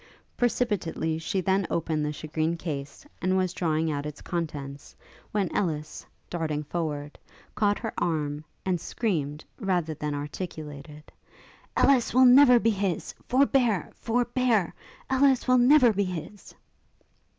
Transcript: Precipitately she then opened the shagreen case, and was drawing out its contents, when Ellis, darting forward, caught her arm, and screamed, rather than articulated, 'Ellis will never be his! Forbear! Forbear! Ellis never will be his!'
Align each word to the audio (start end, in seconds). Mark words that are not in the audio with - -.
Precipitately 0.35 1.19
she 1.19 1.41
then 1.41 1.67
opened 1.69 2.03
the 2.03 2.11
shagreen 2.11 2.57
case, 2.57 3.05
and 3.21 3.37
was 3.37 3.53
drawing 3.53 3.91
out 3.91 4.07
its 4.07 4.19
contents, 4.19 4.95
when 5.31 5.55
Ellis, 5.55 6.07
darting 6.27 6.63
forward, 6.63 7.19
caught 7.53 7.77
her 7.77 7.93
arm, 7.99 8.43
and 8.65 8.81
screamed, 8.81 9.45
rather 9.59 9.93
than 9.93 10.15
articulated, 10.15 11.11
'Ellis 11.77 12.15
will 12.15 12.25
never 12.25 12.57
be 12.59 12.71
his! 12.71 13.13
Forbear! 13.29 13.91
Forbear! 13.93 14.73
Ellis 15.07 15.47
never 15.47 15.87
will 15.89 15.93
be 15.93 16.05
his!' 16.05 16.55